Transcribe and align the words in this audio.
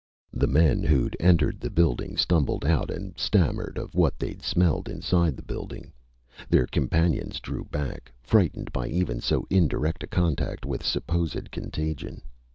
The 0.33 0.47
men 0.47 0.81
who'd 0.81 1.15
entered 1.19 1.59
the 1.59 1.69
building 1.69 2.17
stumbled 2.17 2.65
out 2.65 2.89
and 2.89 3.13
stammered 3.19 3.77
of 3.77 3.93
what 3.93 4.17
they'd 4.17 4.41
smelled 4.41 4.89
inside 4.89 5.35
the 5.37 5.43
building. 5.43 5.93
Their 6.49 6.65
companions 6.65 7.39
drew 7.39 7.65
back, 7.65 8.11
frightened 8.23 8.71
by 8.71 8.87
even 8.87 9.21
so 9.21 9.45
indirect 9.51 10.01
a 10.01 10.07
contact 10.07 10.65
with 10.65 10.83
supposed 10.83 11.51
contagion. 11.51 12.23